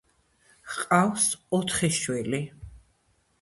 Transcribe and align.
ჰყავს 0.75 1.27
ოთხი 1.59 1.91
შვილი. 1.99 2.41